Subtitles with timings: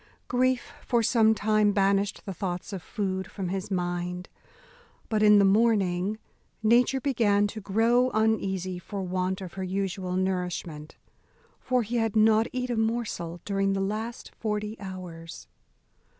[0.27, 4.29] Grief for some time banished the thoughts of food from his mind;
[5.09, 6.17] but in the morning
[6.63, 10.95] nature began to grow uneasy for want of her usual nourishment:
[11.59, 15.47] for he had not eat a morsel during the last forty hours.